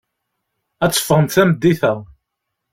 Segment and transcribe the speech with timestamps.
[0.83, 1.93] Ad teffɣemt tameddit-a.